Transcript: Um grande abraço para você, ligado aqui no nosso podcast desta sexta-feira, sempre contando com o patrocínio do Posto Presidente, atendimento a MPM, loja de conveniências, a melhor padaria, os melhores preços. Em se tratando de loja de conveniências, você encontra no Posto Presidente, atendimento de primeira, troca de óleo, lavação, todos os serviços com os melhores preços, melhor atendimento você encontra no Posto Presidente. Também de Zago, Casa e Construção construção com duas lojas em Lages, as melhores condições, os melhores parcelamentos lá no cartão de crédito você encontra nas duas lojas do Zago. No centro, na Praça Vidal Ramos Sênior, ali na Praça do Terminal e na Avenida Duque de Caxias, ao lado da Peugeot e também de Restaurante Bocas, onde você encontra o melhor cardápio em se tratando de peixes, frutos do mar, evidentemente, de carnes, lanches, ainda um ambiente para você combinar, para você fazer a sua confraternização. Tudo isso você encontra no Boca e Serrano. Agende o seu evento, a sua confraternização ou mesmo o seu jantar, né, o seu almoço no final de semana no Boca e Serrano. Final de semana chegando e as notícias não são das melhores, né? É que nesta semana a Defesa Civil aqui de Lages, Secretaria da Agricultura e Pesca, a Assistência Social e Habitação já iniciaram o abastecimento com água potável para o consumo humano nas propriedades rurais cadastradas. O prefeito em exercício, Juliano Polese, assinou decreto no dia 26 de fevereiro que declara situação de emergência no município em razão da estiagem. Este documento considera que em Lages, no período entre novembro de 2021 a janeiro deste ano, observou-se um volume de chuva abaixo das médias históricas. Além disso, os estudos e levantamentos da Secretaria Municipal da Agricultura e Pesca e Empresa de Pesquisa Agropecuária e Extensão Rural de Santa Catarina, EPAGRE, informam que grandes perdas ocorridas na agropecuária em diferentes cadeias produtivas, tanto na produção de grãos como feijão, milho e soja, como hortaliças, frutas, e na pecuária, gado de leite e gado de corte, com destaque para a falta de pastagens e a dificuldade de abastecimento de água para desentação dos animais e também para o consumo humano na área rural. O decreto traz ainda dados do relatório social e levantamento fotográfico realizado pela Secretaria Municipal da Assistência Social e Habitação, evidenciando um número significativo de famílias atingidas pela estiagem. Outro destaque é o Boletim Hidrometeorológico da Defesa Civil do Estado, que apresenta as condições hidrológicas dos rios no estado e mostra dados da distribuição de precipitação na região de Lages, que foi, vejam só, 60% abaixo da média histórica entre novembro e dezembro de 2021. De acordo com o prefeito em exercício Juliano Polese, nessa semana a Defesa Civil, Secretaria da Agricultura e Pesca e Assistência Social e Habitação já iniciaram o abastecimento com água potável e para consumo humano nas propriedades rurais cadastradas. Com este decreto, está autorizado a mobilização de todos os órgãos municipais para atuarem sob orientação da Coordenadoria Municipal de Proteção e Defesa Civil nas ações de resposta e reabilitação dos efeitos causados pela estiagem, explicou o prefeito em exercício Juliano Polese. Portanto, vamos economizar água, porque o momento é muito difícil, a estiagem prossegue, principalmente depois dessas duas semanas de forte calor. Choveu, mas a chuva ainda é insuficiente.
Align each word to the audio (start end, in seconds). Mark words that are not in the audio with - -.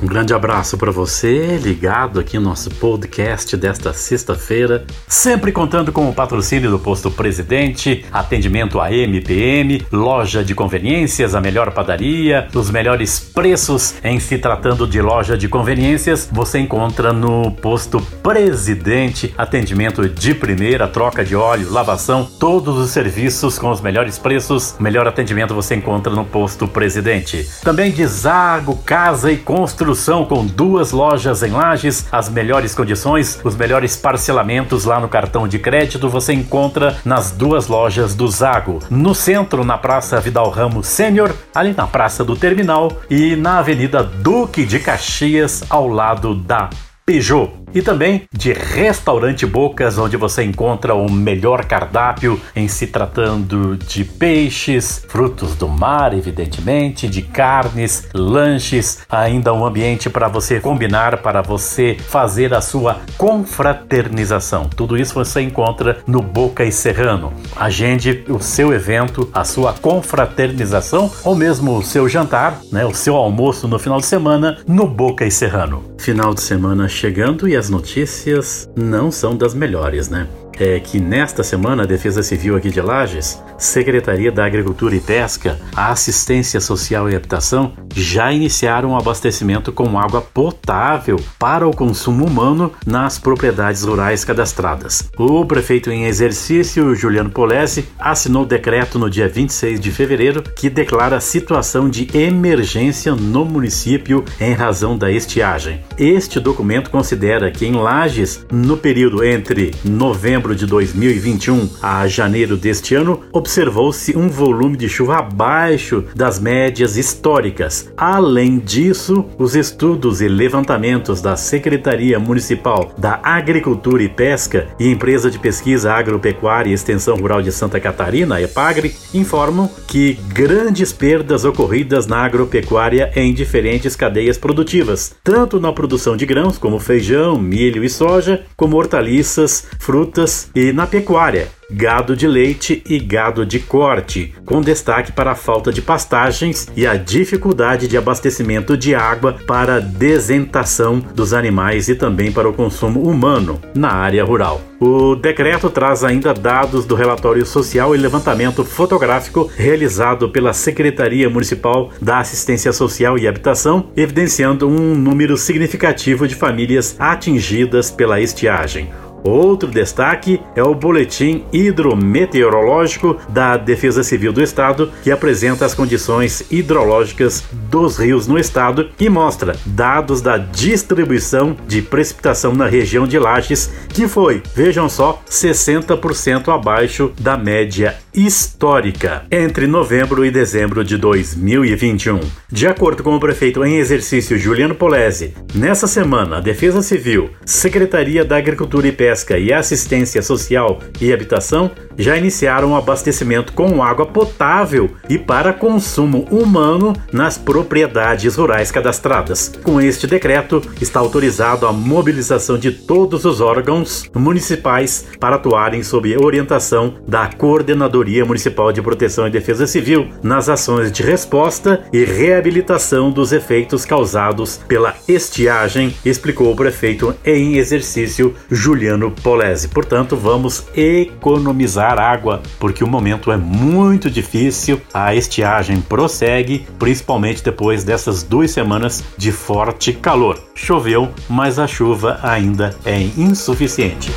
Um 0.00 0.06
grande 0.06 0.32
abraço 0.32 0.78
para 0.78 0.92
você, 0.92 1.56
ligado 1.56 2.20
aqui 2.20 2.38
no 2.38 2.44
nosso 2.44 2.70
podcast 2.70 3.56
desta 3.56 3.92
sexta-feira, 3.92 4.84
sempre 5.08 5.50
contando 5.50 5.90
com 5.90 6.08
o 6.08 6.14
patrocínio 6.14 6.70
do 6.70 6.78
Posto 6.78 7.10
Presidente, 7.10 8.06
atendimento 8.12 8.80
a 8.80 8.92
MPM, 8.92 9.84
loja 9.90 10.44
de 10.44 10.54
conveniências, 10.54 11.34
a 11.34 11.40
melhor 11.40 11.72
padaria, 11.72 12.46
os 12.54 12.70
melhores 12.70 13.18
preços. 13.18 13.96
Em 14.04 14.20
se 14.20 14.38
tratando 14.38 14.86
de 14.86 15.02
loja 15.02 15.36
de 15.36 15.48
conveniências, 15.48 16.28
você 16.30 16.60
encontra 16.60 17.12
no 17.12 17.50
Posto 17.50 18.00
Presidente, 18.22 19.34
atendimento 19.36 20.08
de 20.08 20.32
primeira, 20.32 20.86
troca 20.86 21.24
de 21.24 21.34
óleo, 21.34 21.72
lavação, 21.72 22.24
todos 22.38 22.78
os 22.78 22.90
serviços 22.90 23.58
com 23.58 23.68
os 23.68 23.80
melhores 23.80 24.16
preços, 24.16 24.76
melhor 24.78 25.08
atendimento 25.08 25.54
você 25.54 25.74
encontra 25.74 26.12
no 26.12 26.24
Posto 26.24 26.68
Presidente. 26.68 27.44
Também 27.64 27.90
de 27.90 28.06
Zago, 28.06 28.76
Casa 28.76 29.32
e 29.32 29.36
Construção 29.36 29.87
construção 29.88 30.22
com 30.22 30.44
duas 30.44 30.92
lojas 30.92 31.42
em 31.42 31.50
Lages, 31.50 32.06
as 32.12 32.28
melhores 32.28 32.74
condições, 32.74 33.40
os 33.42 33.56
melhores 33.56 33.96
parcelamentos 33.96 34.84
lá 34.84 35.00
no 35.00 35.08
cartão 35.08 35.48
de 35.48 35.58
crédito 35.58 36.10
você 36.10 36.34
encontra 36.34 36.98
nas 37.06 37.30
duas 37.30 37.68
lojas 37.68 38.14
do 38.14 38.28
Zago. 38.28 38.80
No 38.90 39.14
centro, 39.14 39.64
na 39.64 39.78
Praça 39.78 40.20
Vidal 40.20 40.50
Ramos 40.50 40.86
Sênior, 40.88 41.34
ali 41.54 41.72
na 41.72 41.86
Praça 41.86 42.22
do 42.22 42.36
Terminal 42.36 43.00
e 43.08 43.34
na 43.34 43.60
Avenida 43.60 44.02
Duque 44.02 44.66
de 44.66 44.78
Caxias, 44.78 45.64
ao 45.70 45.88
lado 45.88 46.34
da 46.34 46.68
Peugeot 47.08 47.58
e 47.74 47.82
também 47.82 48.22
de 48.32 48.52
Restaurante 48.52 49.46
Bocas, 49.46 49.98
onde 49.98 50.16
você 50.16 50.42
encontra 50.42 50.94
o 50.94 51.10
melhor 51.10 51.64
cardápio 51.64 52.40
em 52.54 52.68
se 52.68 52.86
tratando 52.86 53.76
de 53.76 54.04
peixes, 54.04 55.04
frutos 55.08 55.54
do 55.54 55.68
mar, 55.68 56.14
evidentemente, 56.14 57.08
de 57.08 57.22
carnes, 57.22 58.08
lanches, 58.14 59.00
ainda 59.08 59.52
um 59.52 59.64
ambiente 59.64 60.08
para 60.10 60.28
você 60.28 60.60
combinar, 60.60 61.18
para 61.18 61.42
você 61.42 61.96
fazer 61.98 62.54
a 62.54 62.60
sua 62.60 63.00
confraternização. 63.16 64.64
Tudo 64.64 64.96
isso 64.96 65.14
você 65.14 65.40
encontra 65.40 65.98
no 66.06 66.22
Boca 66.22 66.64
e 66.64 66.72
Serrano. 66.72 67.32
Agende 67.56 68.24
o 68.28 68.40
seu 68.40 68.72
evento, 68.72 69.28
a 69.32 69.44
sua 69.44 69.72
confraternização 69.72 71.10
ou 71.24 71.34
mesmo 71.34 71.76
o 71.76 71.82
seu 71.82 72.08
jantar, 72.08 72.60
né, 72.72 72.84
o 72.84 72.94
seu 72.94 73.16
almoço 73.16 73.68
no 73.68 73.78
final 73.78 73.98
de 73.98 74.06
semana 74.06 74.58
no 74.66 74.86
Boca 74.86 75.24
e 75.24 75.30
Serrano. 75.30 75.84
Final 75.98 76.32
de 76.32 76.40
semana 76.40 76.88
chegando 76.98 77.48
e 77.48 77.54
as 77.54 77.70
notícias 77.70 78.68
não 78.74 79.12
são 79.12 79.36
das 79.36 79.54
melhores, 79.54 80.08
né? 80.08 80.26
É 80.58 80.80
que 80.80 80.98
nesta 80.98 81.42
semana 81.42 81.84
a 81.84 81.86
Defesa 81.86 82.22
Civil 82.22 82.56
aqui 82.56 82.70
de 82.70 82.80
Lages, 82.80 83.42
Secretaria 83.56 84.32
da 84.32 84.44
Agricultura 84.44 84.94
e 84.94 85.00
Pesca, 85.00 85.58
a 85.74 85.90
Assistência 85.90 86.60
Social 86.60 87.08
e 87.08 87.16
Habitação 87.16 87.72
já 87.94 88.32
iniciaram 88.32 88.90
o 88.90 88.96
abastecimento 88.96 89.72
com 89.72 89.98
água 89.98 90.20
potável 90.20 91.18
para 91.38 91.66
o 91.66 91.74
consumo 91.74 92.24
humano 92.24 92.72
nas 92.86 93.18
propriedades 93.18 93.82
rurais 93.84 94.24
cadastradas. 94.24 95.10
O 95.16 95.44
prefeito 95.44 95.90
em 95.90 96.04
exercício, 96.04 96.94
Juliano 96.94 97.30
Polese, 97.30 97.88
assinou 97.98 98.44
decreto 98.44 98.98
no 98.98 99.10
dia 99.10 99.28
26 99.28 99.80
de 99.80 99.90
fevereiro 99.90 100.42
que 100.42 100.70
declara 100.70 101.20
situação 101.20 101.88
de 101.88 102.08
emergência 102.16 103.14
no 103.14 103.44
município 103.44 104.24
em 104.40 104.52
razão 104.52 104.96
da 104.96 105.10
estiagem. 105.10 105.80
Este 105.96 106.40
documento 106.40 106.90
considera 106.90 107.50
que 107.50 107.66
em 107.66 107.72
Lages, 107.72 108.44
no 108.50 108.76
período 108.76 109.24
entre 109.24 109.72
novembro 109.84 110.47
de 110.54 110.66
2021 110.66 111.68
a 111.82 112.06
janeiro 112.06 112.56
deste 112.56 112.94
ano, 112.94 113.20
observou-se 113.32 114.16
um 114.16 114.28
volume 114.28 114.76
de 114.76 114.88
chuva 114.88 115.18
abaixo 115.18 116.04
das 116.14 116.38
médias 116.38 116.96
históricas. 116.96 117.92
Além 117.96 118.58
disso, 118.58 119.24
os 119.38 119.54
estudos 119.54 120.20
e 120.20 120.28
levantamentos 120.28 121.20
da 121.20 121.36
Secretaria 121.36 122.18
Municipal 122.18 122.92
da 122.96 123.20
Agricultura 123.22 124.02
e 124.02 124.08
Pesca 124.08 124.68
e 124.78 124.88
Empresa 124.88 125.30
de 125.30 125.38
Pesquisa 125.38 125.92
Agropecuária 125.92 126.70
e 126.70 126.74
Extensão 126.74 127.16
Rural 127.16 127.42
de 127.42 127.52
Santa 127.52 127.80
Catarina, 127.80 128.40
EPAGRE, 128.40 128.94
informam 129.14 129.68
que 129.86 130.18
grandes 130.28 130.92
perdas 130.92 131.44
ocorridas 131.44 132.06
na 132.06 132.18
agropecuária 132.18 133.10
em 133.16 133.32
diferentes 133.32 133.96
cadeias 133.96 134.36
produtivas, 134.36 135.14
tanto 135.24 135.58
na 135.58 135.72
produção 135.72 136.16
de 136.16 136.26
grãos 136.26 136.58
como 136.58 136.78
feijão, 136.78 137.38
milho 137.38 137.82
e 137.82 137.88
soja, 137.88 138.44
como 138.56 138.76
hortaliças, 138.76 139.66
frutas, 139.78 140.37
e 140.54 140.72
na 140.72 140.86
pecuária, 140.86 141.48
gado 141.70 142.16
de 142.16 142.26
leite 142.26 142.82
e 142.88 142.98
gado 142.98 143.44
de 143.44 143.58
corte, 143.58 144.34
com 144.44 144.60
destaque 144.60 145.12
para 145.12 145.32
a 145.32 145.34
falta 145.34 145.70
de 145.72 145.82
pastagens 145.82 146.66
e 146.74 146.86
a 146.86 146.94
dificuldade 146.94 147.86
de 147.86 147.96
abastecimento 147.96 148.76
de 148.76 148.94
água 148.94 149.36
para 149.46 149.80
desentação 149.80 150.98
dos 150.98 151.34
animais 151.34 151.88
e 151.88 151.94
também 151.94 152.32
para 152.32 152.48
o 152.48 152.54
consumo 152.54 153.02
humano 153.02 153.60
na 153.74 153.92
área 153.92 154.24
rural. 154.24 154.62
O 154.80 155.16
decreto 155.16 155.68
traz 155.68 156.04
ainda 156.04 156.32
dados 156.32 156.86
do 156.86 156.94
relatório 156.94 157.44
social 157.44 157.94
e 157.94 157.98
levantamento 157.98 158.64
fotográfico 158.64 159.50
realizado 159.56 160.28
pela 160.28 160.52
Secretaria 160.52 161.28
Municipal 161.28 161.90
da 162.00 162.18
Assistência 162.20 162.72
Social 162.72 163.18
e 163.18 163.26
Habitação, 163.26 163.90
evidenciando 163.96 164.68
um 164.68 164.94
número 164.94 165.36
significativo 165.36 166.28
de 166.28 166.36
famílias 166.36 166.94
atingidas 166.98 167.90
pela 167.90 168.20
estiagem. 168.20 168.88
Outro 169.24 169.68
destaque 169.68 170.40
é 170.54 170.62
o 170.62 170.74
Boletim 170.74 171.44
Hidrometeorológico 171.52 173.16
da 173.28 173.56
Defesa 173.56 174.02
Civil 174.02 174.32
do 174.32 174.42
Estado, 174.42 174.90
que 175.02 175.10
apresenta 175.10 175.64
as 175.64 175.74
condições 175.74 176.44
hidrológicas 176.50 177.44
dos 177.70 177.98
rios 177.98 178.26
no 178.26 178.38
estado 178.38 178.90
e 178.98 179.08
mostra 179.08 179.56
dados 179.66 180.20
da 180.20 180.38
distribuição 180.38 181.56
de 181.66 181.82
precipitação 181.82 182.54
na 182.54 182.66
região 182.66 183.06
de 183.06 183.18
Lages, 183.18 183.70
que 183.88 184.06
foi, 184.06 184.42
vejam 184.54 184.88
só, 184.88 185.22
60% 185.28 186.52
abaixo 186.54 187.12
da 187.20 187.36
média 187.36 187.96
histórica 188.14 189.24
entre 189.30 189.66
novembro 189.66 190.24
e 190.24 190.30
dezembro 190.30 190.82
de 190.82 190.96
2021. 190.96 192.20
De 192.50 192.66
acordo 192.66 193.02
com 193.02 193.14
o 193.14 193.20
prefeito 193.20 193.64
em 193.64 193.76
exercício 193.76 194.38
Juliano 194.38 194.74
Polese, 194.74 195.34
nessa 195.54 195.86
semana 195.86 196.38
a 196.38 196.40
Defesa 196.40 196.82
Civil, 196.82 197.30
Secretaria 197.44 198.24
da 198.24 198.36
Agricultura 198.36 198.88
e 198.88 198.92
Pesca 198.92 199.07
e 199.38 199.52
Assistência 199.52 200.22
Social 200.22 200.80
e 201.00 201.12
Habitação 201.12 201.70
já 201.98 202.16
iniciaram 202.16 202.72
o 202.72 202.76
abastecimento 202.76 203.52
com 203.52 203.82
água 203.82 204.06
potável 204.06 204.90
e 205.08 205.18
para 205.18 205.52
consumo 205.52 206.26
humano 206.30 206.94
nas 207.12 207.36
propriedades 207.36 208.36
rurais 208.36 208.70
cadastradas. 208.70 209.52
Com 209.64 209.80
este 209.80 210.06
decreto, 210.06 210.62
está 210.80 211.00
autorizado 211.00 211.66
a 211.66 211.72
mobilização 211.72 212.56
de 212.56 212.70
todos 212.70 213.24
os 213.24 213.40
órgãos 213.40 214.04
municipais 214.14 215.06
para 215.18 215.36
atuarem 215.36 215.82
sob 215.82 216.16
orientação 216.16 216.94
da 217.06 217.26
Coordenadoria 217.26 218.24
Municipal 218.24 218.72
de 218.72 218.80
Proteção 218.80 219.26
e 219.26 219.30
Defesa 219.30 219.66
Civil 219.66 220.08
nas 220.22 220.48
ações 220.48 220.92
de 220.92 221.02
resposta 221.02 221.84
e 221.92 222.04
reabilitação 222.04 223.10
dos 223.10 223.32
efeitos 223.32 223.84
causados 223.84 224.60
pela 224.68 224.94
estiagem, 225.08 225.94
explicou 226.04 226.52
o 226.52 226.56
prefeito 226.56 227.14
em 227.24 227.56
exercício 227.56 228.34
Juliano 228.50 228.97
Polese. 229.10 229.68
Portanto, 229.68 230.16
vamos 230.16 230.66
economizar 230.74 231.98
água, 231.98 232.42
porque 232.58 232.84
o 232.84 232.88
momento 232.88 233.30
é 233.32 233.36
muito 233.36 234.10
difícil, 234.10 234.80
a 234.92 235.14
estiagem 235.14 235.80
prossegue, 235.80 236.66
principalmente 236.78 237.42
depois 237.42 237.84
dessas 237.84 238.22
duas 238.22 238.50
semanas 238.50 239.04
de 239.16 239.32
forte 239.32 239.92
calor. 239.92 240.38
Choveu, 240.54 241.08
mas 241.28 241.58
a 241.58 241.66
chuva 241.66 242.18
ainda 242.22 242.76
é 242.84 243.00
insuficiente. 243.00 244.10